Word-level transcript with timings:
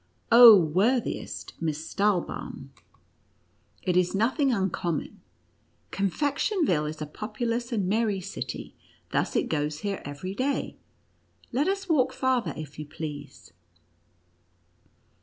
"Oh, 0.31 0.59
worthiest 0.59 1.53
Miss 1.61 1.87
Stahlbaum, 1.93 2.69
it 3.83 3.95
is 3.95 4.15
nothing 4.15 4.47
uncom 4.49 4.95
120 4.95 4.97
NUTCRACKER 4.97 5.13
AND 5.13 5.13
MOUSE 5.13 5.89
KING. 5.91 6.03
mon. 6.03 6.65
Confectionville 6.65 6.89
is 6.89 7.01
a 7.03 7.05
populous 7.05 7.71
and 7.71 7.87
merry 7.87 8.19
city; 8.19 8.73
thus 9.11 9.35
it 9.35 9.43
goes 9.47 9.81
here 9.81 10.01
every 10.03 10.33
day. 10.33 10.75
Let 11.51 11.67
us 11.67 11.87
walk 11.87 12.13
farther, 12.13 12.55
if 12.57 12.79
you 12.79 12.85
please." 12.87 13.53